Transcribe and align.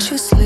precious 0.00 0.39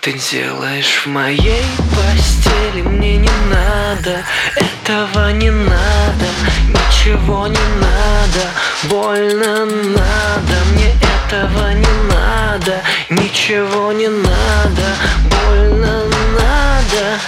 ты 0.00 0.12
делаешь 0.12 1.02
в 1.04 1.06
моей 1.06 1.64
постели? 1.94 2.82
Мне 2.82 3.16
не 3.16 3.30
надо, 3.50 4.22
этого 4.54 5.30
не 5.32 5.50
надо 5.50 6.26
Ничего 6.68 7.46
не 7.46 7.56
надо, 7.80 8.44
больно 8.84 9.64
надо 9.64 10.54
Мне 10.72 10.92
этого 10.92 11.72
не 11.72 12.12
надо, 12.12 12.82
ничего 13.10 13.92
не 13.92 14.08
надо 14.08 14.86
Больно 15.30 16.04
надо 16.34 17.18